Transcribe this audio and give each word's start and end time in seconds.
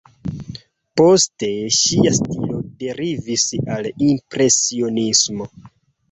Poste 0.99 1.49
ŝia 1.79 2.13
stilo 2.19 2.61
derivis 2.83 3.43
al 3.75 3.89
impresionismo. 4.07 5.47